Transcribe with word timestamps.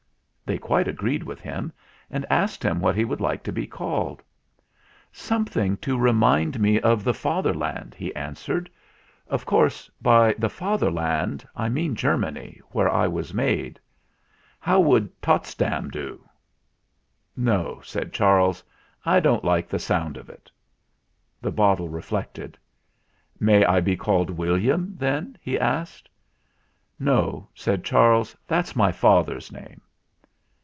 They 0.43 0.57
quite 0.57 0.89
agreed 0.89 1.23
with 1.23 1.39
him, 1.39 1.71
and 2.09 2.25
asked 2.29 2.61
him 2.61 2.81
what 2.81 2.97
he 2.97 3.05
would 3.05 3.21
like 3.21 3.41
to 3.43 3.53
be 3.53 3.65
called. 3.65 4.21
"Something 5.13 5.77
to 5.77 5.97
remind 5.97 6.59
me 6.59 6.77
of 6.81 7.05
the 7.05 7.13
Father 7.13 7.53
land," 7.53 7.95
he 7.95 8.13
answered. 8.17 8.69
"Of 9.29 9.45
course 9.45 9.89
by 10.01 10.33
'the 10.33 10.49
Fath 10.49 10.81
erland' 10.81 11.47
I 11.55 11.69
mean 11.69 11.95
Germany, 11.95 12.59
where 12.71 12.91
I 12.91 13.07
was 13.07 13.33
made. 13.33 13.79
How 14.59 14.81
would 14.81 15.21
Totsdam' 15.21 15.89
do?" 15.89 16.19
THE 17.37 17.43
GALLOPER'S 17.51 17.87
SCHOOLING 17.87 18.11
229 18.11 18.11
"No," 18.11 18.11
said 18.11 18.13
Charles; 18.13 18.61
"I 19.05 19.21
don't 19.21 19.45
like 19.45 19.69
the 19.69 19.79
sound 19.79 20.17
of 20.17 20.27
it." 20.29 20.51
The 21.41 21.51
bottle 21.53 21.87
reflected. 21.87 22.57
"May 23.39 23.63
I 23.63 23.79
be 23.79 23.95
called 23.95 24.29
William,' 24.29 24.95
then?" 24.97 25.37
he 25.39 25.57
asked. 25.57 26.09
"No," 26.99 27.47
said 27.55 27.85
Charles; 27.85 28.35
"that's 28.47 28.75
my 28.75 28.91
father's 28.91 29.49
name." 29.49 29.79